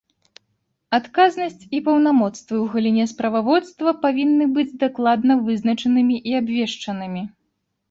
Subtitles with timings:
[0.97, 7.23] Адказнасць і паўнамоцтвы ў галіне справаводства павінны быць дакладна вызначанымі і абвешчанымі.